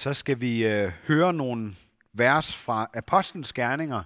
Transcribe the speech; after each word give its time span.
så 0.00 0.14
skal 0.14 0.40
vi 0.40 0.66
øh, 0.66 0.92
høre 1.06 1.32
nogle 1.32 1.74
vers 2.12 2.56
fra 2.56 2.90
Apostlenes 2.94 3.52
Gerninger. 3.52 4.02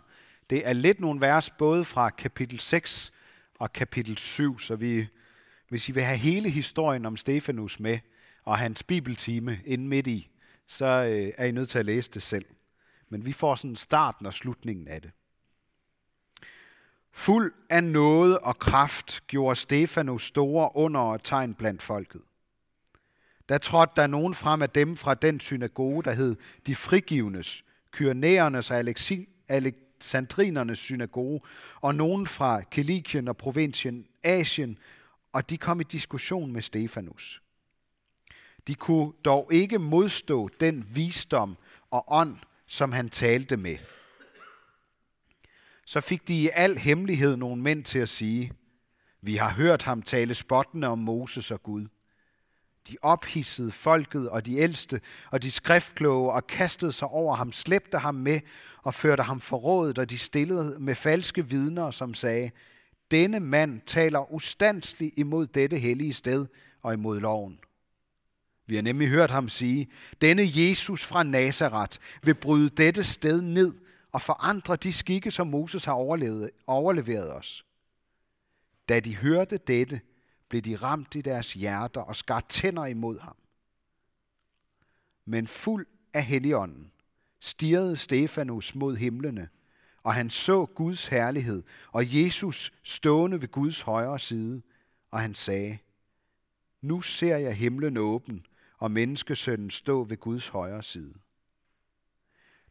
Det 0.51 0.69
er 0.69 0.73
lidt 0.73 1.01
nogle 1.01 1.21
vers 1.21 1.51
både 1.51 1.85
fra 1.85 2.11
kapitel 2.11 2.61
6 2.61 3.13
og 3.59 3.73
kapitel 3.73 4.19
7, 4.19 4.59
så 4.59 4.77
vi, 4.77 5.07
hvis 5.69 5.89
I 5.89 5.93
vil 5.93 6.03
have 6.03 6.19
hele 6.19 6.51
historien 6.51 7.07
om 7.07 7.17
Stefanus 7.17 7.81
med 7.81 7.99
og 8.45 8.59
hans 8.59 8.83
bibeltime 8.83 9.59
ind 9.65 9.87
midt 9.87 10.07
i, 10.07 10.31
så 10.67 10.87
øh, 10.87 11.33
er 11.39 11.45
I 11.45 11.51
nødt 11.51 11.69
til 11.69 11.79
at 11.79 11.85
læse 11.85 12.11
det 12.11 12.23
selv. 12.23 12.47
Men 13.09 13.25
vi 13.25 13.33
får 13.33 13.55
sådan 13.55 13.77
starten 13.77 14.27
og 14.27 14.35
slutningen 14.35 14.89
af 14.89 15.03
det. 15.03 15.11
Fuld 17.13 17.53
af 17.71 17.85
noget 17.85 18.39
og 18.39 18.59
kraft 18.59 19.27
gjorde 19.27 19.57
Stefanus 19.57 20.27
store 20.27 20.71
under 20.75 21.01
og 21.01 21.23
tegn 21.23 21.55
blandt 21.55 21.83
folket. 21.83 22.23
Der 23.49 23.59
trådte 23.59 23.93
der 23.97 24.07
nogen 24.07 24.35
frem 24.35 24.63
af 24.63 24.71
dem 24.71 24.97
fra 24.97 25.15
den 25.15 25.41
synagoge, 25.41 26.03
der 26.03 26.13
hed 26.13 26.37
De 26.67 26.77
Frigivnes, 26.77 27.65
Kyrenæernes 27.91 28.71
og 28.71 28.77
Alexandrinernes 29.49 30.79
synagoge, 30.79 31.41
og 31.81 31.95
nogen 31.95 32.27
fra 32.27 32.61
Kilikien 32.61 33.29
og 33.29 33.37
provincien 33.37 34.07
Asien, 34.23 34.79
og 35.33 35.51
de 35.51 35.59
kom 35.59 35.81
i 35.81 35.85
diskussion 35.85 36.53
med 36.53 36.63
Stefanus. 36.63 37.43
De 38.67 38.75
kunne 38.75 39.13
dog 39.25 39.53
ikke 39.53 39.79
modstå 39.79 40.49
den 40.61 40.87
visdom 40.95 41.57
og 41.91 42.05
ånd, 42.09 42.37
som 42.67 42.93
han 42.93 43.09
talte 43.09 43.57
med. 43.57 43.77
Så 45.87 46.01
fik 46.01 46.29
de 46.29 46.43
i 46.43 46.51
al 46.53 46.79
hemmelighed 46.79 47.37
nogle 47.37 47.63
mænd 47.63 47.85
til 47.85 47.99
at 47.99 48.09
sige, 48.09 48.53
vi 49.21 49.37
har 49.37 49.51
hørt 49.51 49.83
ham 49.83 50.03
tale 50.03 50.35
spottende 50.35 50.89
om 50.89 50.99
Moses 50.99 51.51
og 51.51 51.63
Gud. 51.63 51.87
De 52.89 52.97
ophissede 53.03 53.73
folket 53.73 54.31
og 54.31 54.47
de 54.47 54.57
ældste 54.57 55.01
og 55.31 55.43
de 55.43 55.51
skriftkloge 55.51 56.33
og 56.33 56.47
kastede 56.47 56.93
sig 56.93 57.09
over 57.09 57.35
ham, 57.35 57.53
slæbte 57.53 57.99
ham 57.99 58.15
med 58.15 58.41
og 58.83 58.95
førte 58.95 59.23
ham 59.23 59.41
forrådet, 59.41 59.99
og 59.99 60.11
de 60.11 60.19
stillede 60.19 60.77
med 60.81 60.95
falske 60.95 61.49
vidner, 61.49 61.91
som 61.91 62.15
sagde, 62.15 62.51
denne 63.11 63.41
mand 63.41 63.81
taler 63.87 64.33
ustandsligt 64.33 65.15
imod 65.17 65.47
dette 65.47 65.79
hellige 65.79 66.13
sted 66.13 66.47
og 66.83 66.93
imod 66.93 67.21
loven. 67.21 67.59
Vi 68.67 68.75
har 68.75 68.83
nemlig 68.83 69.09
hørt 69.09 69.31
ham 69.31 69.49
sige, 69.49 69.89
denne 70.21 70.43
Jesus 70.55 71.05
fra 71.05 71.23
Nazareth 71.23 71.99
vil 72.23 72.35
bryde 72.35 72.71
dette 72.71 73.05
sted 73.05 73.43
ned 73.43 73.75
og 74.13 74.23
forandre 74.23 74.77
de 74.77 74.93
skikke, 74.93 75.31
som 75.31 75.47
Moses 75.47 75.85
har 75.85 75.93
overlevet, 75.93 76.51
overleveret 76.67 77.33
os. 77.33 77.65
Da 78.89 79.01
de 79.01 79.17
hørte 79.17 79.57
dette, 79.57 80.01
blev 80.55 80.63
de 80.63 80.77
ramt 80.77 81.15
i 81.15 81.21
deres 81.21 81.53
hjerter 81.53 82.01
og 82.01 82.17
skar 82.17 82.41
tænder 82.49 82.87
imod 82.87 83.21
ham. 83.21 83.37
Men 85.25 85.47
fuld 85.47 85.87
af 86.13 86.25
helligånden 86.25 86.93
stirrede 87.41 87.97
Stefanus 87.97 88.75
mod 88.75 88.97
himlene, 88.97 89.49
og 90.03 90.15
han 90.15 90.31
så 90.31 90.67
Guds 90.67 91.07
herlighed 91.07 91.63
og 91.93 92.23
Jesus 92.23 92.73
stående 92.83 93.41
ved 93.41 93.49
Guds 93.49 93.81
højre 93.81 94.19
side, 94.19 94.63
og 95.11 95.21
han 95.21 95.35
sagde, 95.35 95.79
Nu 96.83 97.01
ser 97.01 97.37
jeg 97.37 97.55
himlen 97.55 97.97
åben 97.97 98.47
og 98.79 98.91
menneskesønnen 98.91 99.71
stå 99.71 100.05
ved 100.05 100.17
Guds 100.17 100.49
højre 100.49 100.83
side. 100.83 101.15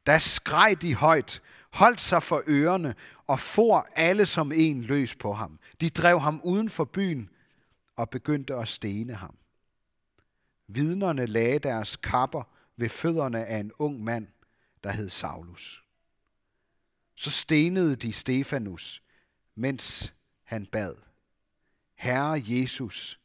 Da 0.06 0.20
skreg 0.20 0.82
de 0.82 0.96
højt, 0.96 1.42
holdt 1.70 2.02
sig 2.02 2.24
for 2.24 2.44
ørerne 2.48 2.96
og 3.28 3.40
for 3.40 3.88
alle 3.96 4.26
som 4.26 4.52
en 4.52 4.82
løs 4.82 5.16
på 5.16 5.34
ham. 5.34 5.60
De 5.82 5.90
drev 5.90 6.20
ham 6.20 6.42
uden 6.44 6.70
for 6.70 6.86
byen 6.86 7.30
og 7.96 8.10
begyndte 8.10 8.56
at 8.56 8.68
stene 8.68 9.14
ham. 9.16 9.38
Vidnerne 10.68 11.26
lagde 11.26 11.60
deres 11.60 11.96
kapper 11.96 12.44
ved 12.76 12.90
fødderne 12.90 13.46
af 13.46 13.58
en 13.58 13.72
ung 13.80 14.04
mand, 14.04 14.28
der 14.84 14.92
hed 14.92 15.10
Saulus. 15.10 15.84
Så 17.16 17.32
stenede 17.32 17.96
de 17.96 18.14
Stefanus, 18.14 19.04
mens 19.56 20.14
han 20.44 20.66
bad. 20.66 20.96
Herre 21.96 22.44
Jesus, 22.46 23.20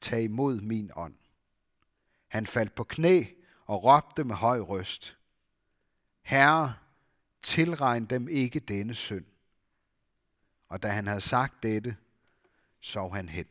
tag 0.00 0.22
imod 0.22 0.60
min 0.60 0.90
ånd. 0.96 1.14
Han 2.28 2.46
faldt 2.46 2.74
på 2.74 2.84
knæ 2.84 3.24
og 3.66 3.84
råbte 3.84 4.24
med 4.24 4.34
høj 4.34 4.60
røst. 4.60 5.16
Herre, 6.22 6.74
tilregn 7.42 8.04
dem 8.04 8.28
ikke 8.28 8.60
denne 8.60 8.94
synd. 8.94 9.26
Og 10.68 10.82
da 10.82 10.88
han 10.88 11.06
havde 11.06 11.20
sagt 11.20 11.62
dette, 11.62 11.96
sov 12.80 13.14
han 13.14 13.28
hen. 13.28 13.46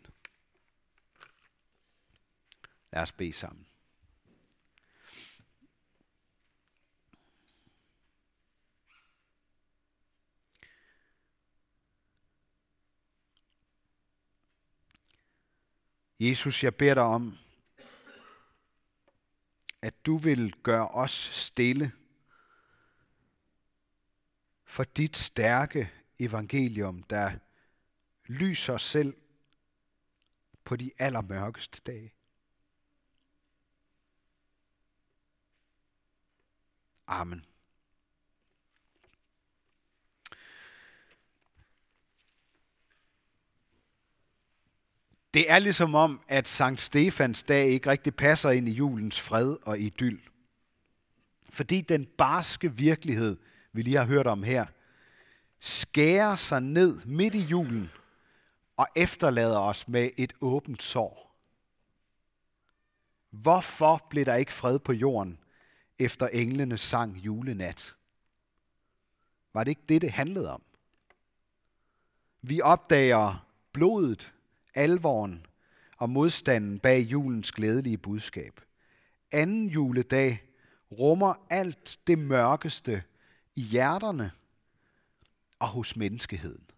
Lad 2.98 3.04
os 3.04 3.12
bede 3.12 3.34
sammen. 3.34 3.68
Jesus, 16.20 16.64
jeg 16.64 16.76
beder 16.76 16.94
dig 16.94 17.04
om, 17.04 17.38
at 19.82 20.06
du 20.06 20.18
vil 20.18 20.54
gøre 20.64 20.88
os 20.88 21.30
stille 21.34 21.92
for 24.64 24.84
dit 24.84 25.18
stærke 25.18 25.92
evangelium, 26.20 27.04
der 27.04 27.40
lyser 28.26 28.78
selv 28.78 29.18
på 30.64 30.76
de 30.76 30.92
allermørkeste 30.98 31.82
dage. 31.82 32.17
Amen. 37.08 37.46
Det 45.34 45.52
er 45.52 45.60
ligesom 45.60 45.96
om, 45.96 46.22
at 46.28 46.48
Sankt 46.48 46.82
Stefans 46.82 47.44
dag 47.44 47.68
ikke 47.68 47.90
rigtig 47.90 48.16
passer 48.16 48.50
ind 48.50 48.70
i 48.70 48.72
julens 48.72 49.20
fred 49.20 49.58
og 49.62 49.80
idyll. 49.80 50.22
Fordi 51.50 51.82
den 51.82 52.06
barske 52.06 52.74
virkelighed, 52.74 53.38
vi 53.74 53.82
lige 53.82 53.98
har 53.98 54.06
hørt 54.06 54.28
om 54.28 54.44
her, 54.44 54.66
skærer 55.60 56.36
sig 56.36 56.62
ned 56.62 57.06
midt 57.06 57.36
i 57.36 57.42
julen 57.42 57.92
og 58.78 58.88
efterlader 58.96 59.60
os 59.60 59.88
med 59.88 60.10
et 60.18 60.34
åbent 60.42 60.84
sår. 60.84 61.36
Hvorfor 63.30 64.06
blev 64.10 64.26
der 64.26 64.36
ikke 64.36 64.54
fred 64.54 64.80
på 64.80 64.94
jorden, 64.94 65.40
efter 66.00 66.28
englene 66.28 66.78
sang 66.78 67.18
julenat? 67.18 67.96
Var 69.54 69.64
det 69.64 69.72
ikke 69.72 69.86
det, 69.90 70.02
det 70.02 70.12
handlede 70.12 70.52
om? 70.52 70.62
Vi 72.42 72.62
opdager 72.62 73.48
blodet, 73.72 74.34
alvoren 74.74 75.46
og 75.98 76.10
modstanden 76.10 76.80
bag 76.80 77.00
julens 77.00 77.52
glædelige 77.52 77.98
budskab. 77.98 78.62
Anden 79.32 79.70
juledag 79.70 80.44
rummer 80.92 81.34
alt 81.50 82.00
det 82.08 82.20
mørkeste 82.20 83.04
i 83.56 83.62
hjerterne 83.62 84.32
og 85.60 85.68
hos 85.68 85.96
menneskeheden. 85.96 86.70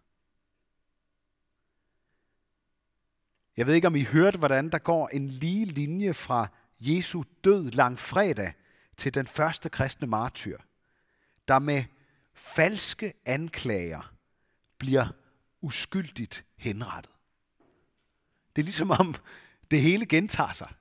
Jeg 3.56 3.66
ved 3.66 3.74
ikke, 3.74 3.86
om 3.86 3.96
I 3.96 4.04
hørte, 4.04 4.38
hvordan 4.38 4.70
der 4.70 4.78
går 4.78 5.08
en 5.08 5.26
lige 5.28 5.64
linje 5.64 6.14
fra 6.14 6.48
Jesu 6.80 7.22
død 7.44 7.70
langfredag 7.70 8.52
til 9.00 9.14
den 9.14 9.26
første 9.26 9.68
kristne 9.68 10.06
martyr, 10.06 10.58
der 11.48 11.58
med 11.58 11.84
falske 12.32 13.12
anklager 13.24 14.14
bliver 14.78 15.08
uskyldigt 15.60 16.44
henrettet. 16.56 17.12
Det 18.56 18.62
er 18.62 18.64
ligesom 18.64 18.90
om 18.90 19.14
det 19.70 19.82
hele 19.82 20.06
gentager 20.06 20.52
sig. 20.52 20.74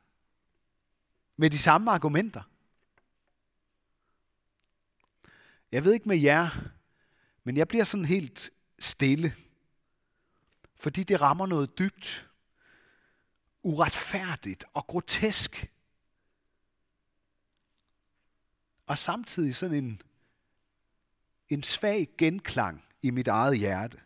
Med 1.38 1.50
de 1.50 1.58
samme 1.58 1.92
argumenter. 1.92 2.44
Jeg 5.72 5.84
ved 5.84 5.94
ikke 5.94 6.08
med 6.08 6.18
jer, 6.18 6.50
men 7.44 7.58
jeg 7.58 7.68
bliver 7.68 7.84
sådan 7.84 8.06
helt 8.06 8.50
stille. 8.80 9.36
Fordi 10.76 11.04
det 11.04 11.22
rammer 11.22 11.46
noget 11.46 11.80
dybt, 11.80 12.30
uretfærdigt 13.64 14.66
og 14.74 14.88
grotesk. 14.88 15.72
Og 18.90 18.98
samtidig 18.98 19.56
sådan 19.56 19.78
en, 19.78 20.02
en 21.50 21.64
svag 21.64 22.10
genklang 22.18 22.84
i 23.02 23.10
mit 23.10 23.28
eget 23.28 23.58
hjerte 23.58 24.00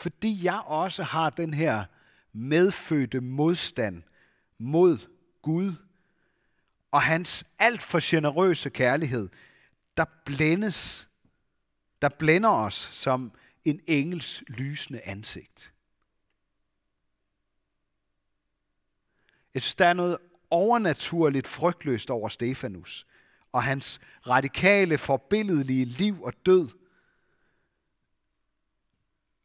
fordi 0.00 0.44
jeg 0.44 0.62
også 0.66 1.02
har 1.02 1.30
den 1.30 1.54
her 1.54 1.84
medfødte 2.32 3.20
modstand 3.20 4.02
mod 4.58 4.98
Gud 5.42 5.74
og 6.90 7.02
hans 7.02 7.44
alt 7.58 7.82
for 7.82 7.98
generøse 8.02 8.70
kærlighed, 8.70 9.28
der 9.96 10.04
blændes, 10.24 11.08
der 12.02 12.08
blænder 12.08 12.48
os 12.48 12.90
som 12.92 13.32
en 13.64 13.80
engels 13.86 14.42
lysende 14.48 15.00
ansigt. 15.00 15.72
Jeg 19.54 19.62
synes, 19.62 19.74
der 19.74 19.86
er 19.86 19.92
noget 19.92 20.18
overnaturligt 20.50 21.46
frygtløst 21.46 22.10
over 22.10 22.28
Stefanus 22.28 23.06
og 23.52 23.62
hans 23.62 24.00
radikale, 24.26 24.98
forbilledelige 24.98 25.84
liv 25.84 26.22
og 26.22 26.32
død 26.46 26.68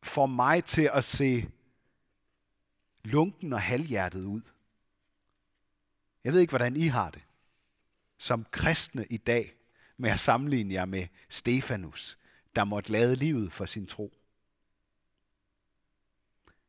får 0.03 0.25
mig 0.25 0.63
til 0.63 0.89
at 0.93 1.03
se 1.03 1.49
lunken 3.03 3.53
og 3.53 3.61
halvhjertet 3.61 4.23
ud. 4.23 4.41
Jeg 6.23 6.33
ved 6.33 6.39
ikke, 6.39 6.51
hvordan 6.51 6.75
I 6.75 6.87
har 6.87 7.11
det 7.11 7.25
som 8.17 8.45
kristne 8.51 9.05
i 9.05 9.17
dag 9.17 9.55
med 9.97 10.09
at 10.09 10.19
sammenligne 10.19 10.73
jer 10.73 10.85
med 10.85 11.07
Stefanus, 11.29 12.17
der 12.55 12.63
måtte 12.63 12.91
lade 12.91 13.15
livet 13.15 13.53
for 13.53 13.65
sin 13.65 13.87
tro. 13.87 14.13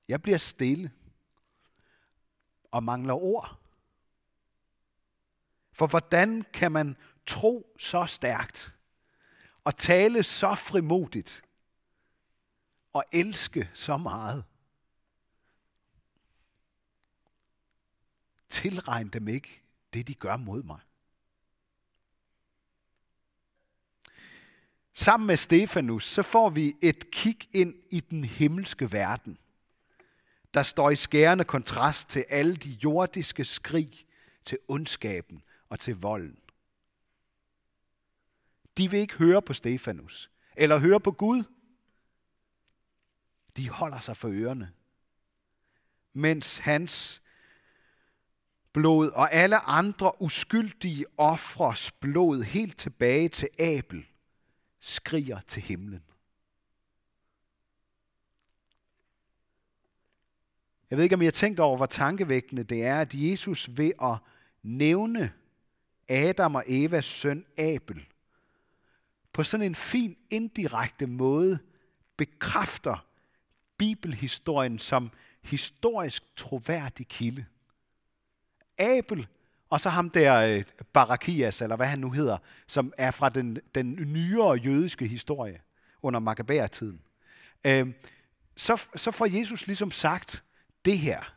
Jeg 0.09 0.23
bliver 0.23 0.39
stille 0.39 0.93
og 2.71 2.85
mangler 2.85 3.15
ord. 3.15 3.59
For 5.77 5.87
hvordan 5.87 6.43
kan 6.53 6.73
man 6.73 6.97
tro 7.27 7.75
så 7.79 8.07
stærkt 8.07 8.75
og 9.65 9.77
tale 9.77 10.23
så 10.23 10.55
frimodigt 10.55 11.43
og 12.93 13.05
elske 13.13 13.71
så 13.75 13.97
meget? 13.97 14.45
Tilregn 18.49 19.09
dem 19.09 19.29
ikke 19.29 19.63
det, 19.93 20.09
de 20.09 20.15
gør 20.15 20.37
mod 20.37 20.63
mig. 20.63 20.81
Sammen 24.95 25.27
med 25.27 25.37
Stefanus, 25.37 26.05
så 26.05 26.23
får 26.23 26.51
vi 26.51 26.75
et 26.83 27.11
kig 27.11 27.49
ind 27.53 27.75
i 27.91 28.01
den 28.01 28.25
himmelske 28.25 28.93
verden, 28.93 29.39
der 30.55 30.63
står 30.63 30.91
i 30.91 30.97
skærende 30.97 31.45
kontrast 31.45 32.09
til 32.09 32.25
alle 32.29 32.57
de 32.57 32.71
jordiske 32.71 33.45
skrig, 33.45 34.07
til 34.45 34.59
ondskaben 34.69 35.43
og 35.69 35.81
til 35.81 35.97
volden. 35.97 36.39
De 38.77 38.91
vil 38.91 39.01
ikke 39.01 39.15
høre 39.15 39.43
på 39.43 39.53
Stefanus, 39.53 40.31
eller 40.57 40.79
høre 40.79 41.01
på 41.01 41.11
Gud. 41.11 41.45
De 43.57 43.71
holder 43.71 44.01
sig 44.01 44.17
for 44.17 44.29
ørerne, 44.29 44.73
mens 46.13 46.59
hans 46.59 47.23
blod 48.73 49.11
og 49.11 49.33
alle 49.33 49.57
andre 49.57 50.23
uskyldige 50.23 51.07
ofres 51.17 51.93
blod 51.93 52.43
helt 52.43 52.79
tilbage 52.79 53.29
til 53.29 53.49
Abel 53.59 54.07
skriger 54.81 55.41
til 55.41 55.63
himlen. 55.63 56.03
Jeg 60.91 60.97
ved 60.99 61.05
ikke, 61.05 61.15
om 61.15 61.23
I 61.23 61.25
har 61.25 61.33
tænkt 61.33 61.61
over, 61.61 61.77
hvor 61.77 61.87
tankevækkende 61.87 62.65
det 62.65 62.85
er, 62.85 63.01
at 63.01 63.15
Jesus 63.15 63.71
ved 63.77 63.93
at 64.03 64.17
nævne 64.63 65.33
Adam 66.09 66.55
og 66.55 66.65
Evas 66.67 67.05
søn 67.05 67.47
Abel, 67.59 68.07
på 69.33 69.45
sådan 69.45 69.67
en 69.67 69.75
fin 69.75 70.17
indirekte 70.31 71.07
måde 71.07 71.59
bekræfter 72.17 73.07
bibelhistorien 73.79 74.79
som 74.79 75.11
historisk 75.43 76.37
troværdig 76.37 77.09
kilde. 77.09 77.45
Abel 78.79 79.27
og 79.71 79.81
så 79.81 79.91
ham 79.91 80.11
der 80.11 80.41
øh, 80.41 80.65
Barakias, 80.93 81.63
eller 81.63 81.77
hvad 81.77 81.87
han 81.87 81.99
nu 81.99 82.11
hedder, 82.11 82.39
som 82.67 82.93
er 82.99 83.11
fra 83.11 83.29
den, 83.29 83.59
den 83.75 83.93
nyere 83.93 84.53
jødiske 84.53 85.07
historie 85.07 85.61
under 86.03 86.21
Makkabæertiden. 86.21 87.03
Øh, 87.65 87.93
så, 88.57 88.87
så 88.97 89.11
får 89.11 89.27
Jesus 89.39 89.67
ligesom 89.67 89.91
sagt, 89.91 90.45
det 90.85 90.99
her, 90.99 91.35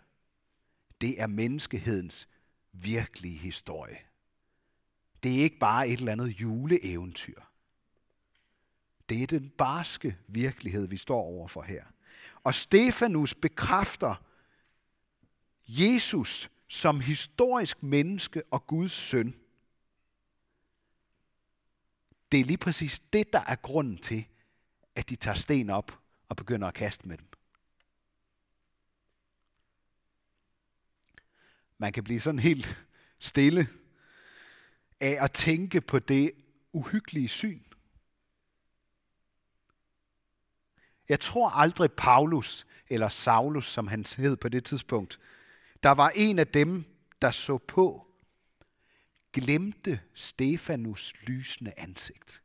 det 1.01 1.21
er 1.21 1.27
menneskehedens 1.27 2.27
virkelige 2.73 3.37
historie. 3.37 3.97
Det 5.23 5.39
er 5.39 5.43
ikke 5.43 5.59
bare 5.59 5.87
et 5.87 5.99
eller 5.99 6.11
andet 6.11 6.41
juleeventyr. 6.41 7.41
Det 9.09 9.23
er 9.23 9.27
den 9.27 9.49
barske 9.49 10.17
virkelighed, 10.27 10.87
vi 10.87 10.97
står 10.97 11.21
overfor 11.21 11.61
her. 11.61 11.85
Og 12.43 12.55
Stefanus 12.55 13.35
bekræfter 13.35 14.15
Jesus 15.67 16.49
som 16.67 16.99
historisk 16.99 17.83
menneske 17.83 18.43
og 18.51 18.67
Guds 18.67 18.91
søn. 18.91 19.35
Det 22.31 22.39
er 22.39 22.43
lige 22.45 22.57
præcis 22.57 22.99
det, 22.99 23.33
der 23.33 23.39
er 23.39 23.55
grunden 23.55 23.97
til, 23.97 24.25
at 24.95 25.09
de 25.09 25.15
tager 25.15 25.35
sten 25.35 25.69
op 25.69 25.99
og 26.29 26.35
begynder 26.35 26.67
at 26.67 26.73
kaste 26.73 27.07
med 27.07 27.17
dem. 27.17 27.27
Man 31.77 31.93
kan 31.93 32.03
blive 32.03 32.19
sådan 32.19 32.39
helt 32.39 32.77
stille 33.19 33.67
af 34.99 35.17
at 35.21 35.31
tænke 35.31 35.81
på 35.81 35.99
det 35.99 36.31
uhyggelige 36.73 37.27
syn. 37.27 37.63
Jeg 41.09 41.19
tror 41.19 41.49
aldrig 41.49 41.91
Paulus, 41.91 42.67
eller 42.89 43.09
Saulus, 43.09 43.67
som 43.67 43.87
han 43.87 44.05
hed 44.17 44.35
på 44.35 44.49
det 44.49 44.65
tidspunkt, 44.65 45.19
der 45.83 45.89
var 45.89 46.11
en 46.15 46.39
af 46.39 46.47
dem, 46.47 46.85
der 47.21 47.31
så 47.31 47.57
på, 47.57 48.07
glemte 49.33 50.01
Stefanus 50.13 51.13
lysende 51.21 51.73
ansigt. 51.77 52.41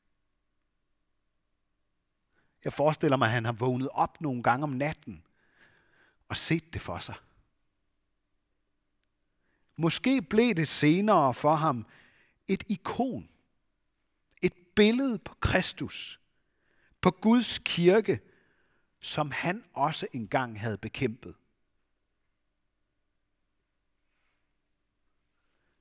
Jeg 2.65 2.73
forestiller 2.73 3.17
mig, 3.17 3.27
at 3.27 3.33
han 3.33 3.45
har 3.45 3.53
vågnet 3.53 3.89
op 3.93 4.21
nogle 4.21 4.43
gange 4.43 4.65
om 4.65 4.71
natten 4.71 5.23
og 6.29 6.37
set 6.37 6.75
det 6.75 6.83
for 6.83 6.99
sig. 6.99 7.15
Måske 9.77 10.23
blev 10.23 10.55
det 10.55 10.69
senere 10.69 11.35
for 11.35 11.55
ham 11.55 11.87
et 12.49 12.65
ikon, 12.69 13.29
et 14.43 14.53
billede 14.77 15.19
på 15.19 15.35
Kristus, 15.41 16.21
på 17.01 17.11
Guds 17.11 17.59
kirke, 17.59 18.21
som 19.01 19.31
han 19.31 19.65
også 19.73 20.07
engang 20.13 20.61
havde 20.61 20.79
bekæmpet. 20.79 21.35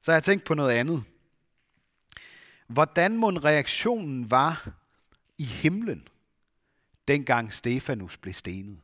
Så 0.01 0.12
jeg 0.12 0.24
tænkt 0.24 0.45
på 0.45 0.54
noget 0.54 0.71
andet. 0.71 1.04
Hvordan 2.68 3.18
må 3.18 3.30
reaktionen 3.30 4.31
var 4.31 4.74
i 5.38 5.44
himlen, 5.44 6.07
dengang 7.07 7.54
Stefanus 7.54 8.18
blev 8.18 8.33
stenet? 8.33 8.81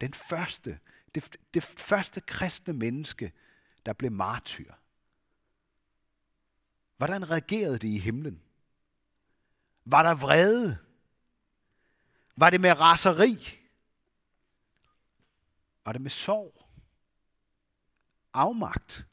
Den 0.00 0.14
første, 0.14 0.78
det, 1.14 1.36
det 1.54 1.62
første 1.62 2.20
kristne 2.20 2.72
menneske, 2.72 3.32
der 3.86 3.92
blev 3.92 4.12
martyr. 4.12 4.72
Hvordan 6.96 7.30
reagerede 7.30 7.78
det 7.78 7.88
i 7.88 7.98
himlen? 7.98 8.42
Var 9.84 10.02
der 10.02 10.14
vrede? 10.14 10.78
Var 12.36 12.50
det 12.50 12.60
med 12.60 12.80
raseri? 12.80 13.58
Var 15.84 15.92
det 15.92 16.00
med 16.00 16.10
sorg? 16.10 16.68
Afmagt? 18.32 19.06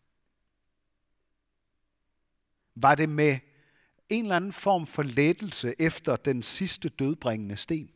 Var 2.76 2.96
det 2.96 3.10
med 3.10 3.40
en 4.10 4.24
eller 4.26 4.36
anden 4.36 4.54
form 4.54 4.88
for 4.88 5.04
lettelse 5.04 5.82
efter 5.82 6.16
den 6.16 6.44
sidste 6.44 6.90
dødbringende 6.90 7.58
sten? 7.58 7.94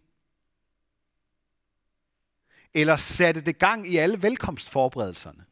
Eller 2.73 2.95
satte 2.95 3.41
det 3.41 3.59
gang 3.59 3.87
i 3.87 3.97
alle 3.97 4.21
velkomstforberedelserne? 4.21 5.45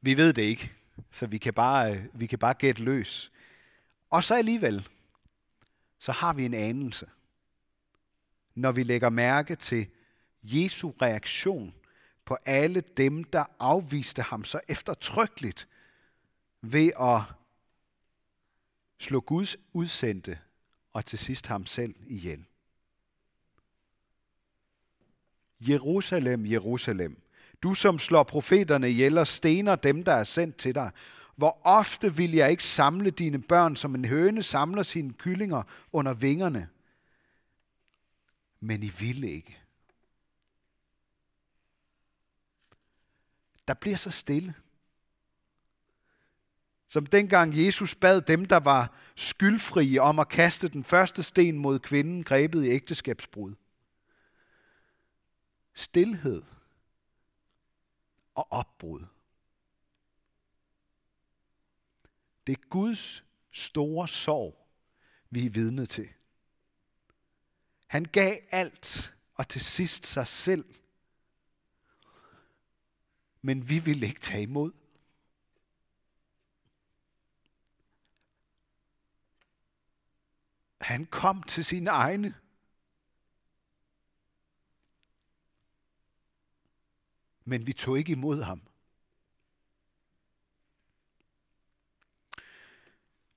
Vi 0.00 0.16
ved 0.16 0.32
det 0.32 0.42
ikke, 0.42 0.72
så 1.10 1.26
vi 1.26 1.38
kan 1.38 1.54
bare, 1.54 1.96
øh, 1.96 2.20
vi 2.20 2.26
kan 2.26 2.38
bare 2.38 2.54
gætte 2.54 2.82
løs. 2.82 3.32
Og 4.10 4.24
så 4.24 4.34
alligevel, 4.34 4.88
så 5.98 6.12
har 6.12 6.32
vi 6.32 6.44
en 6.44 6.54
anelse, 6.54 7.06
når 8.54 8.72
vi 8.72 8.82
lægger 8.82 9.10
mærke 9.10 9.56
til 9.56 9.88
Jesu 10.42 10.92
reaktion 11.02 11.74
på 12.24 12.36
alle 12.44 12.80
dem, 12.80 13.24
der 13.24 13.44
afviste 13.58 14.22
ham 14.22 14.44
så 14.44 14.60
eftertrykkeligt 14.68 15.68
ved 16.60 16.92
at 17.00 17.20
slå 18.98 19.20
Guds 19.20 19.56
udsendte 19.72 20.38
og 20.92 21.06
til 21.06 21.18
sidst 21.18 21.46
ham 21.46 21.66
selv 21.66 21.94
ihjel. 22.06 22.44
Jerusalem, 25.60 26.46
Jerusalem, 26.46 27.22
du 27.62 27.74
som 27.74 27.98
slår 27.98 28.22
profeterne 28.22 28.90
ihjel 28.90 29.18
og 29.18 29.26
stener 29.26 29.76
dem, 29.76 30.04
der 30.04 30.12
er 30.12 30.24
sendt 30.24 30.56
til 30.56 30.74
dig. 30.74 30.90
Hvor 31.36 31.60
ofte 31.64 32.16
vil 32.16 32.32
jeg 32.32 32.50
ikke 32.50 32.64
samle 32.64 33.10
dine 33.10 33.42
børn, 33.42 33.76
som 33.76 33.94
en 33.94 34.04
høne 34.04 34.42
samler 34.42 34.82
sine 34.82 35.12
kyllinger 35.12 35.62
under 35.92 36.14
vingerne? 36.14 36.68
Men 38.60 38.82
I 38.82 38.92
ville 38.98 39.30
ikke. 39.30 39.60
der 43.70 43.74
bliver 43.74 43.96
så 43.96 44.10
stille. 44.10 44.54
Som 46.88 47.06
dengang 47.06 47.64
Jesus 47.64 47.94
bad 47.94 48.20
dem, 48.20 48.44
der 48.44 48.56
var 48.56 48.94
skyldfrie, 49.16 50.02
om 50.02 50.18
at 50.18 50.28
kaste 50.28 50.68
den 50.68 50.84
første 50.84 51.22
sten 51.22 51.58
mod 51.58 51.78
kvinden 51.78 52.24
grebet 52.24 52.64
i 52.64 52.68
ægteskabsbrud. 52.68 53.54
Stilhed 55.74 56.42
og 58.34 58.52
opbrud. 58.52 59.06
Det 62.46 62.58
er 62.58 62.68
Guds 62.68 63.24
store 63.50 64.08
sorg, 64.08 64.68
vi 65.30 65.46
er 65.46 65.50
vidne 65.50 65.86
til. 65.86 66.08
Han 67.86 68.04
gav 68.04 68.38
alt, 68.50 69.14
og 69.34 69.48
til 69.48 69.60
sidst 69.60 70.06
sig 70.06 70.26
selv. 70.26 70.74
Men 73.42 73.68
vi 73.68 73.78
vil 73.78 74.02
ikke 74.02 74.20
tage 74.20 74.42
imod. 74.42 74.72
Han 80.80 81.06
kom 81.06 81.42
til 81.42 81.64
sine 81.64 81.90
egne. 81.90 82.39
Men 87.50 87.66
vi 87.66 87.72
tog 87.72 87.98
ikke 87.98 88.12
imod 88.12 88.42
ham. 88.42 88.62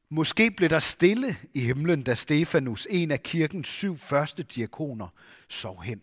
Måske 0.10 0.52
blev 0.52 0.70
der 0.70 0.80
stille 0.80 1.38
i 1.54 1.60
himlen, 1.60 2.04
da 2.04 2.16
Stefanus, 2.16 2.88
en 2.90 3.12
af 3.12 3.24
kirkens 3.24 3.68
syv 3.68 3.98
første 3.98 4.44
diakoner, 4.44 5.08
sov 5.50 5.82
hen. 5.84 6.02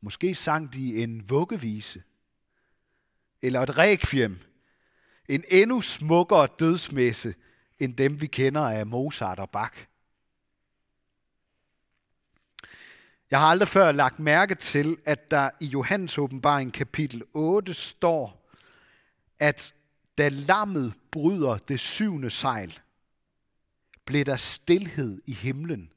Måske 0.00 0.34
sang 0.34 0.72
de 0.74 1.02
en 1.02 1.30
vuggevise, 1.30 2.02
eller 3.42 3.60
et 3.60 3.78
requiem, 3.78 4.38
en 5.28 5.44
endnu 5.48 5.80
smukkere 5.80 6.48
dødsmesse, 6.58 7.34
end 7.78 7.96
dem 7.96 8.20
vi 8.20 8.26
kender 8.26 8.68
af 8.68 8.86
Mozart 8.86 9.38
og 9.38 9.50
Bach. 9.50 9.86
Jeg 13.30 13.40
har 13.40 13.46
aldrig 13.46 13.68
før 13.68 13.92
lagt 13.92 14.18
mærke 14.18 14.54
til, 14.54 14.96
at 15.04 15.30
der 15.30 15.50
i 15.60 15.66
Johannes 15.66 16.18
åbenbaring 16.18 16.72
kapitel 16.72 17.22
8 17.32 17.74
står, 17.74 18.50
at 19.38 19.74
da 20.18 20.28
lammet 20.28 20.94
bryder 21.10 21.58
det 21.58 21.80
syvende 21.80 22.30
sejl, 22.30 22.80
blev 24.04 24.24
der 24.24 24.36
stilhed 24.36 25.22
i 25.26 25.32
himlen 25.32 25.92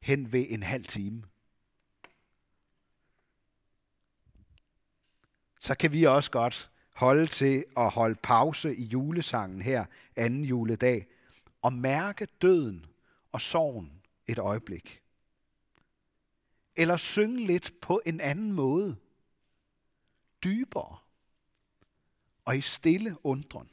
hen 0.00 0.32
ved 0.32 0.46
en 0.48 0.62
halv 0.62 0.84
time. 0.84 1.22
Så 5.60 5.74
kan 5.74 5.92
vi 5.92 6.04
også 6.04 6.30
godt 6.30 6.70
holde 6.94 7.26
til 7.26 7.64
at 7.76 7.90
holde 7.90 8.14
pause 8.22 8.76
i 8.76 8.84
julesangen 8.84 9.62
her 9.62 9.84
anden 10.16 10.44
juledag 10.44 11.06
og 11.62 11.72
mærke 11.72 12.26
døden 12.42 12.86
og 13.32 13.40
sorgen 13.40 13.92
et 14.26 14.38
øjeblik. 14.38 14.99
Eller 16.76 16.96
synge 16.96 17.46
lidt 17.46 17.80
på 17.80 18.02
en 18.06 18.20
anden 18.20 18.52
måde. 18.52 18.96
Dybere 20.44 20.96
og 22.44 22.58
i 22.58 22.60
stille 22.60 23.16
undren. 23.26 23.70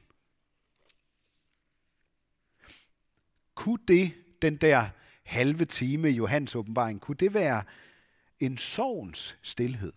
Kunne 3.55 3.79
det, 3.87 4.13
den 4.41 4.57
der 4.57 4.89
halve 5.23 5.65
time 5.65 6.09
i 6.09 6.13
Johans 6.13 6.55
åbenbaring, 6.55 7.01
kunne 7.01 7.17
det 7.17 7.33
være 7.33 7.63
en 8.39 8.57
sovens 8.57 9.37
stillhed? 9.41 9.93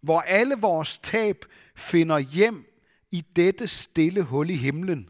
Hvor 0.00 0.20
alle 0.20 0.54
vores 0.54 0.98
tab 0.98 1.44
finder 1.74 2.18
hjem 2.18 2.66
i 3.10 3.20
dette 3.20 3.68
stille 3.68 4.22
hul 4.22 4.50
i 4.50 4.54
himlen, 4.54 5.08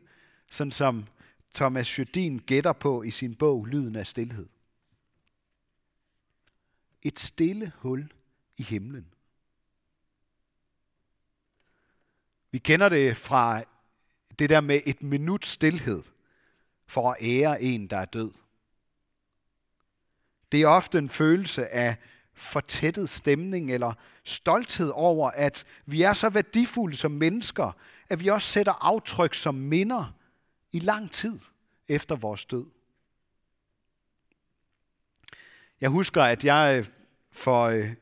sådan 0.51 0.73
som 0.73 1.07
Thomas 1.55 1.99
Jødin 1.99 2.39
gætter 2.39 2.73
på 2.73 3.03
i 3.03 3.11
sin 3.11 3.35
bog 3.35 3.67
Lyden 3.67 3.97
af 3.97 4.07
Stilhed. 4.07 4.47
Et 7.05 7.21
stille 7.21 7.73
hul 7.77 8.13
i 8.57 8.63
himlen. 8.63 9.07
Vi 12.51 12.59
kender 12.59 12.89
det 12.89 13.17
fra 13.17 13.63
det 14.39 14.51
der 14.51 14.61
med 14.61 14.81
et 14.87 15.03
minut 15.03 15.47
stillhed 15.47 16.03
for 16.87 17.13
at 17.13 17.17
ære 17.21 17.63
en, 17.63 17.87
der 17.87 17.97
er 17.97 18.05
død. 18.05 18.33
Det 20.53 20.63
er 20.63 20.69
ofte 20.69 20.99
en 20.99 21.09
følelse 21.09 21.69
af 21.69 21.97
fortættet 22.35 23.09
stemning 23.09 23.73
eller 23.73 23.93
stolthed 24.25 24.91
over, 24.95 25.31
at 25.31 25.65
vi 25.87 26.03
er 26.03 26.13
så 26.13 26.29
værdifulde 26.29 26.97
som 26.97 27.11
mennesker, 27.11 27.73
at 28.09 28.21
vi 28.21 28.29
også 28.29 28.49
sætter 28.49 28.73
aftryk 28.73 29.35
som 29.35 29.55
minder 29.55 30.15
i 30.73 30.79
lang 30.79 31.11
tid 31.11 31.39
efter 31.89 32.17
vores 32.17 32.45
død. 32.45 32.67
Jeg 35.81 35.91
husker, 35.91 36.23
at 36.23 36.45
jeg 36.45 36.79
øh, 36.79 36.87
for, 37.33 37.65
øh, 37.65 37.95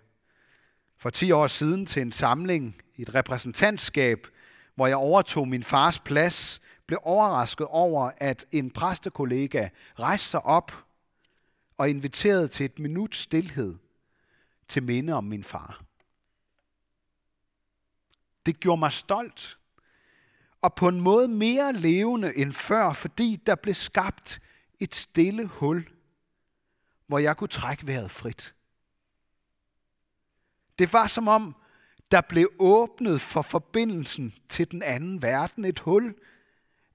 for 0.97 1.11
10 1.11 1.31
år 1.31 1.47
siden 1.47 1.87
til 1.87 2.03
en 2.03 2.13
samling 2.13 2.83
i 2.97 3.03
et 3.03 3.15
repræsentantskab 3.15 4.27
hvor 4.75 4.87
jeg 4.87 4.97
overtog 4.97 5.49
min 5.49 5.63
fars 5.63 5.99
plads, 5.99 6.61
blev 6.87 6.99
overrasket 7.03 7.67
over, 7.67 8.11
at 8.17 8.47
en 8.53 8.71
præstekollega 8.71 9.69
rejste 9.99 10.29
sig 10.29 10.43
op 10.43 10.73
og 11.77 11.91
inviterede 11.91 12.49
til 12.49 12.65
et 12.65 12.79
minut 12.79 13.17
stillhed 13.17 13.77
til 14.69 14.83
minde 14.83 15.13
om 15.13 15.25
min 15.25 15.45
far. 15.45 15.83
Det 18.47 18.61
gjorde 18.61 18.79
mig 18.79 18.93
stolt, 18.93 19.59
og 20.63 20.75
på 20.75 20.89
en 20.89 21.01
måde 21.01 21.29
mere 21.29 21.73
levende 21.73 22.37
end 22.37 22.53
før, 22.53 22.93
fordi 22.93 23.43
der 23.47 23.55
blev 23.55 23.75
skabt 23.75 24.41
et 24.81 24.95
stille 24.95 25.47
hul, 25.47 25.89
hvor 27.13 27.19
jeg 27.19 27.37
kunne 27.37 27.49
trække 27.49 27.87
vejret 27.87 28.11
frit. 28.11 28.55
Det 30.79 30.93
var 30.93 31.07
som 31.07 31.29
om 31.29 31.57
der 32.11 32.21
blev 32.21 32.53
åbnet 32.59 33.21
for 33.21 33.43
forbindelsen 33.43 34.35
til 34.49 34.71
den 34.71 34.83
anden 34.83 35.23
verden, 35.23 35.65
et 35.65 35.79
hul 35.79 36.15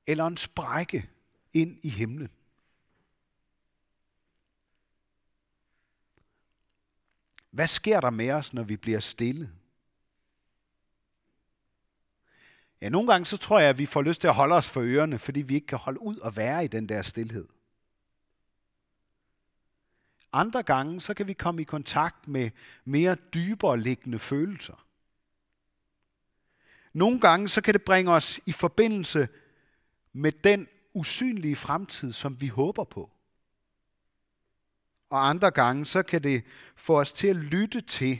eller 0.07 0.25
en 0.25 0.38
sprække 0.38 1.09
ind 1.53 1.79
i 1.83 1.89
himlen. 1.89 2.29
Hvad 7.50 7.67
sker 7.67 8.00
der 8.00 8.09
med 8.09 8.31
os, 8.31 8.53
når 8.53 8.63
vi 8.63 8.77
bliver 8.77 9.00
stille? 9.00 9.51
Ja, 12.81 12.89
nogle 12.89 13.12
gange 13.12 13.25
så 13.25 13.38
tror 13.38 13.59
jeg, 13.59 13.69
at 13.69 13.77
vi 13.77 13.86
får 13.86 14.01
lyst 14.01 14.21
til 14.21 14.27
at 14.27 14.36
holde 14.36 14.55
os 14.55 14.69
for 14.69 14.81
ørerne, 14.81 15.19
fordi 15.19 15.41
vi 15.41 15.55
ikke 15.55 15.67
kan 15.67 15.77
holde 15.77 16.01
ud 16.01 16.17
og 16.17 16.36
være 16.36 16.65
i 16.65 16.67
den 16.67 16.89
der 16.89 17.01
stillhed. 17.01 17.47
Andre 20.34 20.63
gange 20.63 21.01
så 21.01 21.13
kan 21.13 21.27
vi 21.27 21.34
komme 21.34 21.62
i 21.62 21.65
kontakt 21.65 22.27
med 22.27 22.50
mere 22.86 23.15
dybere 23.15 23.79
liggende 23.79 24.19
følelser. 24.19 24.86
Nogle 26.93 27.19
gange 27.19 27.50
så 27.50 27.62
kan 27.62 27.74
det 27.74 27.81
bringe 27.81 28.12
os 28.12 28.39
i 28.46 28.51
forbindelse 28.51 29.27
med 30.13 30.31
den 30.31 30.67
usynlige 30.93 31.55
fremtid, 31.55 32.12
som 32.12 32.41
vi 32.41 32.48
håber 32.48 32.84
på. 32.84 33.12
Og 35.10 35.29
andre 35.29 35.51
gange 35.51 35.86
så 35.86 36.03
kan 36.03 36.24
det 36.24 36.43
få 36.75 37.00
os 37.00 37.13
til 37.13 37.27
at 37.27 37.36
lytte 37.36 37.81
til, 37.81 38.19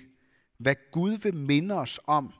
hvad 0.58 0.76
Gud 0.92 1.18
vil 1.18 1.34
minde 1.34 1.76
os 1.76 2.00
om, 2.08 2.34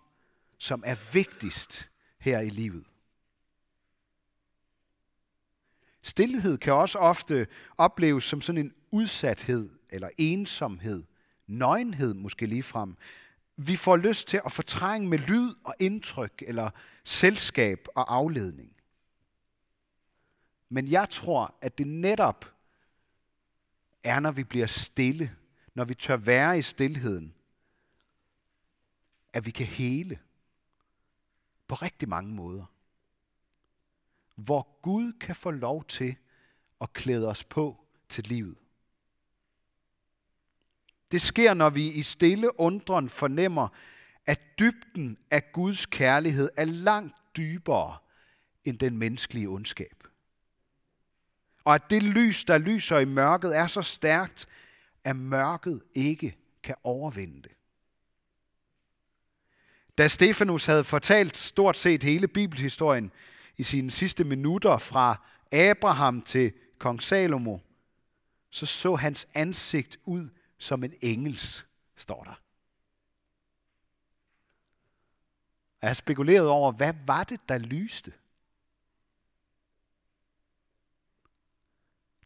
som 0.58 0.84
er 0.86 0.96
vigtigst 1.14 1.90
her 2.20 2.40
i 2.40 2.50
livet. 2.50 2.86
Stilhed 6.08 6.58
kan 6.58 6.74
også 6.74 6.98
ofte 6.98 7.48
opleves 7.78 8.24
som 8.24 8.42
sådan 8.42 8.66
en 8.66 8.74
udsathed 8.92 9.70
eller 9.90 10.10
ensomhed, 10.18 11.04
nøgenhed 11.48 12.14
måske 12.14 12.46
lige 12.46 12.64
frem, 12.64 12.98
vi 13.58 13.76
får 13.76 13.98
lyst 13.98 14.28
til 14.28 14.42
at 14.46 14.52
fortrænge 14.52 15.10
med 15.10 15.18
lyd 15.18 15.54
og 15.64 15.76
indtryk, 15.80 16.44
eller 16.48 16.70
selskab 17.04 17.88
og 17.96 18.16
afledning. 18.16 18.76
Men 20.70 20.88
jeg 20.88 21.10
tror, 21.10 21.56
at 21.62 21.78
det 21.78 21.88
netop 21.88 22.46
er, 24.04 24.20
når 24.20 24.32
vi 24.32 24.44
bliver 24.44 24.68
stille, 24.68 25.36
når 25.74 25.86
vi 25.86 25.96
tør 25.96 26.18
være 26.18 26.58
i 26.58 26.62
stillheden, 26.62 27.34
at 29.34 29.46
vi 29.46 29.52
kan 29.52 29.66
hele 29.66 30.20
på 31.68 31.76
rigtig 31.76 32.10
mange 32.10 32.34
måder. 32.34 32.66
Hvor 34.38 34.80
Gud 34.82 35.14
kan 35.14 35.36
få 35.36 35.52
lov 35.52 35.86
til 35.86 36.16
at 36.82 36.94
klæde 36.94 37.28
os 37.28 37.44
på 37.44 37.86
til 38.10 38.24
livet. 38.24 38.56
Det 41.12 41.22
sker, 41.22 41.54
når 41.54 41.70
vi 41.70 41.92
i 41.92 42.04
stille 42.04 42.60
undren 42.60 43.10
fornemmer, 43.10 43.68
at 44.26 44.60
dybden 44.60 45.18
af 45.32 45.52
Guds 45.52 45.86
kærlighed 45.86 46.50
er 46.58 46.66
langt 46.66 47.16
dybere 47.38 47.98
end 48.66 48.80
den 48.80 48.98
menneskelige 48.98 49.48
ondskab. 49.48 50.04
Og 51.64 51.76
at 51.76 51.90
det 51.90 52.04
lys, 52.04 52.46
der 52.46 52.58
lyser 52.58 53.00
i 53.00 53.06
mørket, 53.06 53.58
er 53.58 53.68
så 53.68 53.82
stærkt, 53.82 54.48
at 55.04 55.16
mørket 55.16 55.82
ikke 55.96 56.38
kan 56.64 56.76
overvinde 56.84 57.42
det. 57.42 57.52
Da 59.98 60.08
Stefanus 60.08 60.66
havde 60.66 60.84
fortalt 60.84 61.38
stort 61.38 61.78
set 61.78 62.04
hele 62.04 62.28
bibelhistorien 62.28 63.12
i 63.58 63.64
sine 63.64 63.92
sidste 63.92 64.24
minutter 64.24 64.78
fra 64.78 65.22
Abraham 65.52 66.22
til 66.22 66.54
kong 66.78 67.04
Salomo, 67.04 67.58
så 68.50 68.66
så 68.66 68.96
hans 68.96 69.28
ansigt 69.34 69.98
ud 70.06 70.30
som 70.58 70.84
en 70.84 70.94
engels, 71.02 71.68
står 71.96 72.24
der. 72.24 72.42
jeg 75.82 75.90
har 75.90 75.94
spekuleret 75.94 76.48
over, 76.48 76.72
hvad 76.72 76.94
var 77.06 77.24
det, 77.24 77.40
der 77.50 77.58
lyste? 77.58 78.14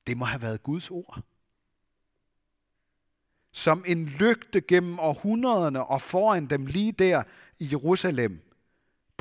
Det 0.07 0.17
må 0.17 0.25
have 0.25 0.41
været 0.41 0.63
Guds 0.63 0.91
ord. 0.91 1.21
Som 3.51 3.83
en 3.88 4.05
lygte 4.05 4.61
gennem 4.61 5.00
århundrederne 5.00 5.85
og 5.85 6.01
foran 6.01 6.45
dem 6.45 6.65
lige 6.65 6.91
der 6.91 7.23
i 7.59 7.67
Jerusalem 7.71 8.50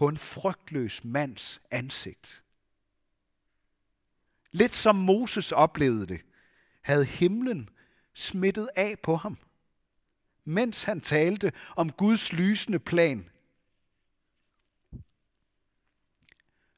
på 0.00 0.08
en 0.08 0.18
frygtløs 0.18 1.04
mands 1.04 1.60
ansigt. 1.70 2.44
Lidt 4.50 4.74
som 4.74 4.96
Moses 4.96 5.52
oplevede 5.52 6.06
det, 6.06 6.20
havde 6.82 7.04
himlen 7.04 7.68
smittet 8.14 8.70
af 8.76 8.98
på 9.02 9.16
ham, 9.16 9.38
mens 10.44 10.84
han 10.84 11.00
talte 11.00 11.52
om 11.76 11.92
Guds 11.92 12.32
lysende 12.32 12.78
plan. 12.78 13.30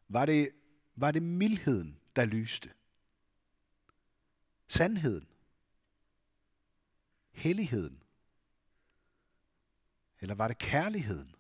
Var 0.09 0.27
det, 0.27 0.51
var 0.97 1.11
det 1.11 1.23
mildheden, 1.23 2.01
der 2.17 2.25
lyste? 2.25 2.71
Sandheden? 4.69 5.29
Helligheden? 7.31 8.03
Eller 10.21 10.35
var 10.35 10.49
det 10.49 10.59
kærligheden? 10.59 11.35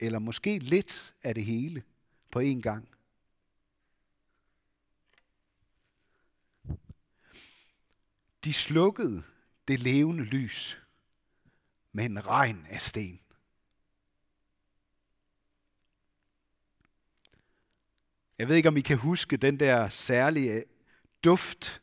Eller 0.00 0.18
måske 0.18 0.58
lidt 0.58 1.14
af 1.22 1.34
det 1.34 1.44
hele 1.44 1.84
på 2.30 2.40
én 2.40 2.60
gang? 2.60 2.88
De 8.44 8.52
slukkede 8.52 9.22
det 9.68 9.80
levende 9.80 10.24
lys 10.24 10.78
med 11.92 12.04
en 12.04 12.26
regn 12.26 12.66
af 12.70 12.82
sten. 12.82 13.20
Jeg 18.38 18.48
ved 18.48 18.56
ikke, 18.56 18.68
om 18.68 18.76
I 18.76 18.80
kan 18.80 18.98
huske 18.98 19.36
den 19.36 19.60
der 19.60 19.88
særlige 19.88 20.64
duft 21.24 21.82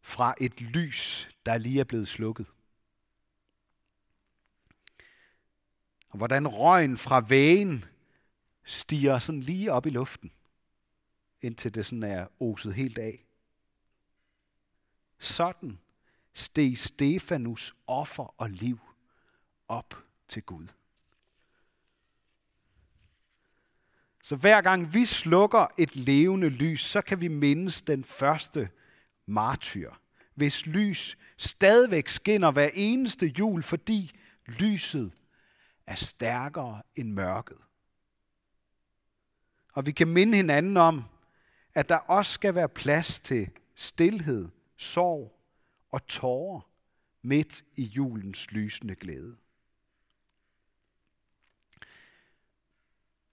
fra 0.00 0.34
et 0.40 0.60
lys, 0.60 1.28
der 1.46 1.58
lige 1.58 1.80
er 1.80 1.84
blevet 1.84 2.08
slukket. 2.08 2.46
Og 6.10 6.16
hvordan 6.16 6.48
røgen 6.48 6.98
fra 6.98 7.20
vægen 7.20 7.84
stiger 8.64 9.18
sådan 9.18 9.40
lige 9.40 9.72
op 9.72 9.86
i 9.86 9.90
luften, 9.90 10.30
indtil 11.40 11.74
det 11.74 11.86
sådan 11.86 12.02
er 12.02 12.26
oset 12.40 12.74
helt 12.74 12.98
af. 12.98 13.26
Sådan 15.18 15.78
steg 16.32 16.78
Stefanus 16.78 17.76
offer 17.86 18.34
og 18.40 18.50
liv 18.50 18.78
op 19.68 19.94
til 20.28 20.42
Gud. 20.42 20.66
Så 24.22 24.36
hver 24.36 24.60
gang 24.60 24.94
vi 24.94 25.04
slukker 25.04 25.66
et 25.78 25.96
levende 25.96 26.48
lys, 26.48 26.84
så 26.84 27.02
kan 27.02 27.20
vi 27.20 27.28
mindes 27.28 27.82
den 27.82 28.04
første 28.04 28.70
martyr, 29.26 29.92
hvis 30.34 30.66
lys 30.66 31.18
stadigvæk 31.36 32.08
skinner 32.08 32.50
hver 32.50 32.70
eneste 32.74 33.26
jul, 33.26 33.62
fordi 33.62 34.12
lyset 34.46 35.12
er 35.90 35.94
stærkere 35.94 36.82
end 36.94 37.12
mørket. 37.12 37.58
Og 39.72 39.86
vi 39.86 39.92
kan 39.92 40.08
minde 40.08 40.36
hinanden 40.36 40.76
om, 40.76 41.04
at 41.74 41.88
der 41.88 41.96
også 41.96 42.32
skal 42.32 42.54
være 42.54 42.68
plads 42.68 43.20
til 43.20 43.50
stillhed, 43.74 44.48
sorg 44.76 45.40
og 45.90 46.06
tårer 46.06 46.60
midt 47.22 47.64
i 47.74 47.82
julens 47.82 48.50
lysende 48.50 48.94
glæde. 48.94 49.36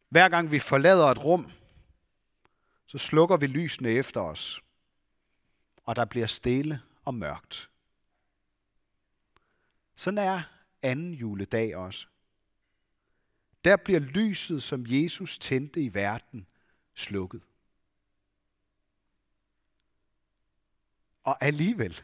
Hver 0.09 0.29
gang 0.29 0.51
vi 0.51 0.59
forlader 0.59 1.05
et 1.05 1.24
rum, 1.24 1.51
så 2.85 2.98
slukker 2.98 3.37
vi 3.37 3.48
lysene 3.48 3.89
efter 3.89 4.22
os, 4.22 4.61
og 5.83 5.96
der 5.96 6.05
bliver 6.05 6.27
stille 6.27 6.81
og 7.05 7.15
mørkt. 7.15 7.70
Sådan 9.96 10.17
er 10.17 10.41
anden 10.81 11.13
juledag 11.13 11.75
også. 11.75 12.07
Der 13.68 13.77
bliver 13.77 14.00
lyset, 14.00 14.64
som 14.64 14.86
Jesus 14.88 15.38
tændte 15.38 15.82
i 15.82 15.94
verden, 15.94 16.48
slukket. 16.96 17.44
Og 21.24 21.44
alligevel, 21.44 22.01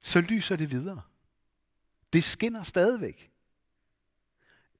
så 0.00 0.20
lyser 0.20 0.56
det 0.56 0.70
videre. 0.70 1.02
Det 2.12 2.24
skinner 2.24 2.62
stadigvæk. 2.62 3.30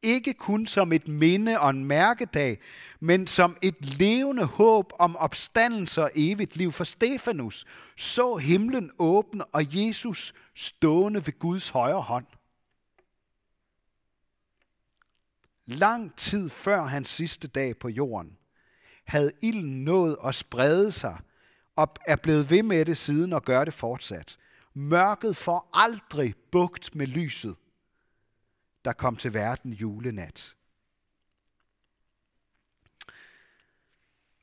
Ikke 0.02 0.34
kun 0.34 0.66
som 0.66 0.92
et 0.92 1.08
minde 1.08 1.60
og 1.60 1.70
en 1.70 1.84
mærkedag, 1.84 2.58
men 3.00 3.26
som 3.26 3.56
et 3.62 3.98
levende 3.98 4.44
håb 4.44 4.92
om 4.98 5.16
opstandelse 5.16 6.02
og 6.02 6.10
evigt 6.14 6.56
liv. 6.56 6.72
For 6.72 6.84
Stefanus 6.84 7.66
så 7.96 8.36
himlen 8.36 8.90
åbne 8.98 9.44
og 9.44 9.76
Jesus 9.76 10.34
stående 10.54 11.26
ved 11.26 11.38
Guds 11.38 11.68
højre 11.68 12.02
hånd. 12.02 12.26
Lang 15.66 16.16
tid 16.16 16.48
før 16.48 16.82
hans 16.82 17.08
sidste 17.08 17.48
dag 17.48 17.78
på 17.78 17.88
jorden, 17.88 18.38
havde 19.04 19.32
ilden 19.42 19.84
nået 19.84 20.16
at 20.24 20.34
sprede 20.34 20.92
sig 20.92 21.20
og 21.76 21.94
er 22.06 22.16
blevet 22.16 22.50
ved 22.50 22.62
med 22.62 22.84
det 22.84 22.96
siden 22.96 23.32
og 23.32 23.44
gør 23.44 23.64
det 23.64 23.74
fortsat. 23.74 24.38
Mørket 24.74 25.36
får 25.36 25.70
aldrig 25.72 26.36
bugt 26.36 26.94
med 26.94 27.06
lyset, 27.06 27.56
der 28.84 28.92
kom 28.92 29.16
til 29.16 29.34
verden 29.34 29.72
julenat. 29.72 30.54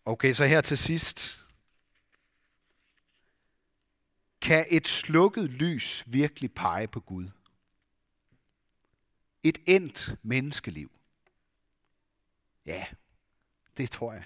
Okay, 0.05 0.33
så 0.33 0.45
her 0.45 0.62
til 0.62 0.77
sidst. 0.77 1.45
Kan 4.41 4.65
et 4.69 4.88
slukket 4.88 5.49
lys 5.49 6.03
virkelig 6.07 6.53
pege 6.53 6.88
på 6.88 6.99
Gud? 6.99 7.29
Et 9.43 9.57
endt 9.67 10.15
menneskeliv? 10.23 10.91
Ja, 12.65 12.86
det 13.78 13.91
tror 13.91 14.13
jeg. 14.13 14.23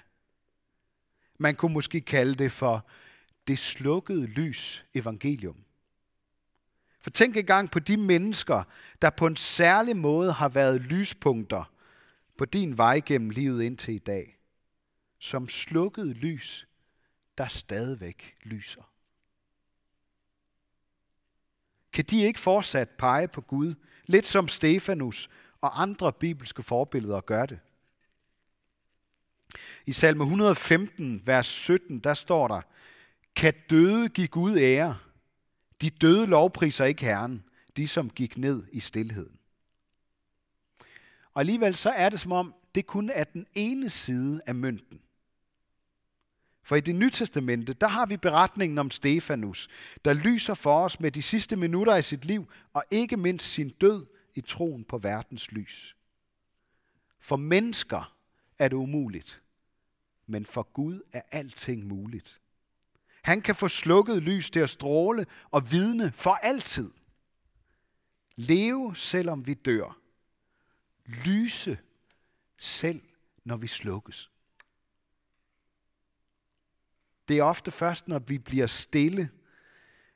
Man 1.38 1.56
kunne 1.56 1.74
måske 1.74 2.00
kalde 2.00 2.34
det 2.34 2.52
for 2.52 2.86
det 3.48 3.58
slukkede 3.58 4.26
lys 4.26 4.84
evangelium. 4.94 5.64
For 7.00 7.10
tænk 7.10 7.36
engang 7.36 7.70
på 7.70 7.78
de 7.78 7.96
mennesker, 7.96 8.64
der 9.02 9.10
på 9.10 9.26
en 9.26 9.36
særlig 9.36 9.96
måde 9.96 10.32
har 10.32 10.48
været 10.48 10.80
lyspunkter 10.80 11.72
på 12.38 12.44
din 12.44 12.78
vej 12.78 13.00
gennem 13.06 13.30
livet 13.30 13.62
indtil 13.62 13.94
i 13.94 13.98
dag. 13.98 14.38
Som 15.18 15.48
slukkede 15.48 16.12
lys, 16.12 16.68
der 17.38 17.48
stadigvæk 17.48 18.36
lyser. 18.42 18.82
Kan 21.92 22.04
de 22.04 22.22
ikke 22.22 22.40
fortsat 22.40 22.88
pege 22.88 23.28
på 23.28 23.40
Gud, 23.40 23.74
lidt 24.06 24.26
som 24.26 24.48
Stefanus 24.48 25.30
og 25.60 25.82
andre 25.82 26.12
bibelske 26.12 26.62
forbilleder 26.62 27.20
gør 27.20 27.46
det? 27.46 27.58
I 29.86 29.92
salme 29.92 30.24
115, 30.24 31.22
vers 31.24 31.46
17, 31.46 31.98
der 31.98 32.14
står 32.14 32.48
der, 32.48 32.60
kan 33.36 33.54
døde 33.70 34.08
give 34.08 34.28
Gud 34.28 34.58
ære? 34.58 34.98
De 35.82 35.90
døde 35.90 36.26
lovpriser 36.26 36.84
ikke 36.84 37.04
Herren, 37.04 37.44
de 37.76 37.88
som 37.88 38.10
gik 38.10 38.38
ned 38.38 38.64
i 38.72 38.80
stilheden. 38.80 39.38
Og 41.34 41.40
alligevel 41.40 41.74
så 41.74 41.90
er 41.90 42.08
det 42.08 42.20
som 42.20 42.32
om, 42.32 42.54
det 42.74 42.86
kun 42.86 43.10
er 43.10 43.24
den 43.24 43.46
ene 43.54 43.90
side 43.90 44.40
af 44.46 44.54
mønten. 44.54 45.00
For 46.62 46.76
i 46.76 46.80
det 46.80 46.94
nye 46.94 47.10
testamente, 47.10 47.72
der 47.72 47.86
har 47.86 48.06
vi 48.06 48.16
beretningen 48.16 48.78
om 48.78 48.90
Stefanus, 48.90 49.68
der 50.04 50.12
lyser 50.12 50.54
for 50.54 50.84
os 50.84 51.00
med 51.00 51.10
de 51.10 51.22
sidste 51.22 51.56
minutter 51.56 51.94
af 51.94 52.04
sit 52.04 52.24
liv, 52.24 52.50
og 52.72 52.84
ikke 52.90 53.16
mindst 53.16 53.46
sin 53.46 53.68
død 53.68 54.06
i 54.34 54.40
troen 54.40 54.84
på 54.84 54.98
verdens 54.98 55.52
lys. 55.52 55.96
For 57.20 57.36
mennesker 57.36 58.14
er 58.58 58.68
det 58.68 58.76
umuligt, 58.76 59.42
men 60.28 60.46
for 60.46 60.62
Gud 60.62 61.02
er 61.12 61.22
alting 61.30 61.86
muligt. 61.86 62.40
Han 63.22 63.42
kan 63.42 63.54
få 63.54 63.68
slukket 63.68 64.22
lys 64.22 64.50
til 64.50 64.60
at 64.60 64.70
stråle 64.70 65.26
og 65.50 65.72
vidne 65.72 66.12
for 66.12 66.34
altid. 66.34 66.90
Leve, 68.36 68.96
selvom 68.96 69.46
vi 69.46 69.54
dør. 69.54 69.98
Lyse, 71.06 71.78
selv 72.58 73.02
når 73.44 73.56
vi 73.56 73.66
slukkes. 73.66 74.30
Det 77.28 77.38
er 77.38 77.42
ofte 77.42 77.70
først, 77.70 78.08
når 78.08 78.18
vi 78.18 78.38
bliver 78.38 78.66
stille, 78.66 79.30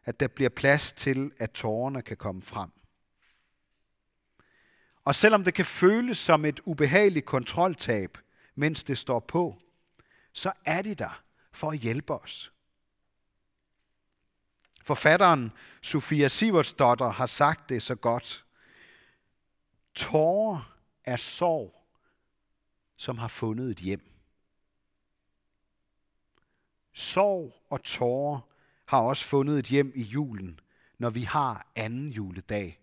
at 0.04 0.20
der 0.20 0.28
bliver 0.28 0.50
plads 0.50 0.92
til, 0.92 1.32
at 1.38 1.50
tårerne 1.50 2.02
kan 2.02 2.16
komme 2.16 2.42
frem. 2.42 2.70
Og 5.04 5.14
selvom 5.14 5.44
det 5.44 5.54
kan 5.54 5.64
føles 5.64 6.18
som 6.18 6.44
et 6.44 6.60
ubehageligt 6.64 7.26
kontroltab, 7.26 8.18
mens 8.54 8.84
det 8.84 8.98
står 8.98 9.20
på, 9.20 9.62
så 10.32 10.52
er 10.64 10.82
de 10.82 10.94
der 10.94 11.22
for 11.52 11.70
at 11.70 11.78
hjælpe 11.78 12.12
os. 12.12 12.52
Forfatteren 14.82 15.52
Sofia 15.82 16.28
Sivertsdotter 16.28 17.08
har 17.08 17.26
sagt 17.26 17.68
det 17.68 17.82
så 17.82 17.94
godt. 17.94 18.44
Tårer 19.94 20.76
er 21.04 21.16
sorg, 21.16 21.84
som 22.96 23.18
har 23.18 23.28
fundet 23.28 23.70
et 23.70 23.78
hjem. 23.78 24.08
Sorg 26.92 27.62
og 27.70 27.82
tårer 27.82 28.40
har 28.86 29.00
også 29.00 29.24
fundet 29.24 29.58
et 29.58 29.66
hjem 29.66 29.92
i 29.94 30.02
julen, 30.02 30.60
når 30.98 31.10
vi 31.10 31.22
har 31.22 31.66
anden 31.74 32.10
juledag 32.10 32.80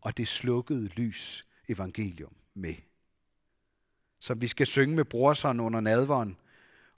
og 0.00 0.16
det 0.16 0.28
slukkede 0.28 0.86
lys 0.88 1.46
evangelium 1.68 2.36
med. 2.54 2.74
Som 4.20 4.40
vi 4.40 4.46
skal 4.46 4.66
synge 4.66 4.96
med 4.96 5.04
brorseren 5.04 5.60
under 5.60 5.80
nadveren. 5.80 6.36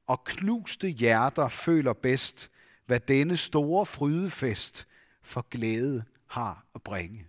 Og 0.06 0.24
knuste 0.24 0.88
hjerter 0.88 1.48
føler 1.48 1.92
bedst, 1.92 2.50
hvad 2.86 3.00
denne 3.00 3.36
store 3.36 3.86
frydefest 3.86 4.86
for 5.22 5.42
glæde 5.50 6.04
har 6.26 6.64
at 6.74 6.82
bringe. 6.82 7.26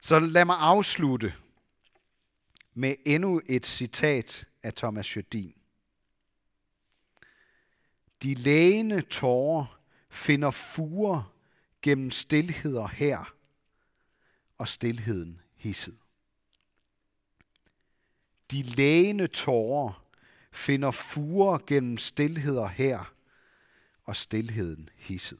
Så 0.00 0.18
lad 0.18 0.44
mig 0.44 0.56
afslutte 0.58 1.34
med 2.74 2.94
endnu 3.06 3.42
et 3.46 3.66
citat 3.66 4.46
af 4.62 4.74
Thomas 4.74 5.16
Jødin. 5.16 5.54
De 8.22 8.34
lægende 8.34 9.00
tårer 9.00 9.80
finder 10.10 10.50
fure 10.50 11.28
gennem 11.82 12.10
stilheder 12.10 12.86
her, 12.86 13.34
og 14.58 14.68
stilheden 14.68 15.40
hisset. 15.56 15.98
De 18.50 18.62
lægende 18.62 19.26
tårer 19.26 20.07
finder 20.52 20.90
fure 20.90 21.60
gennem 21.66 21.98
stilheder 21.98 22.66
her, 22.66 23.14
og 24.04 24.16
stilheden 24.16 24.88
hisset. 24.96 25.38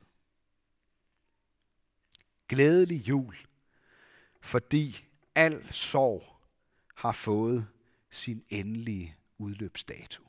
Glædelig 2.48 3.08
jul, 3.08 3.36
fordi 4.40 5.04
al 5.34 5.74
sorg 5.74 6.36
har 6.94 7.12
fået 7.12 7.68
sin 8.10 8.44
endelige 8.48 9.16
udløbsdato. 9.38 10.22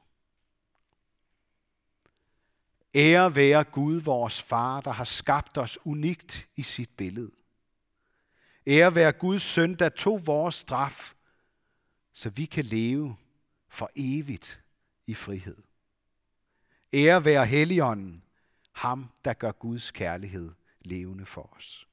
Ære 2.96 3.36
være 3.36 3.64
Gud, 3.64 4.02
vores 4.02 4.42
far, 4.42 4.82
der 4.82 4.92
har 4.92 5.04
skabt 5.04 5.58
os 5.58 5.78
unikt 5.86 6.48
i 6.56 6.64
sit 6.64 6.90
billede. 6.90 7.32
Ære 8.68 8.96
være 8.96 9.12
Guds 9.12 9.42
søn, 9.42 9.76
der 9.76 9.90
tog 9.90 10.28
vores 10.28 10.56
straf, 10.56 11.14
så 12.14 12.30
vi 12.30 12.46
kan 12.46 12.66
leve 12.66 13.18
for 13.70 13.92
evigt 13.96 14.62
i 15.10 15.14
frihed. 15.14 15.58
Ære 16.94 17.26
være 17.26 17.46
Helligånden, 17.46 18.24
ham 18.72 19.10
der 19.26 19.34
gør 19.34 19.52
Guds 19.52 19.92
kærlighed 19.92 20.52
levende 20.82 21.26
for 21.26 21.56
os. 21.58 21.88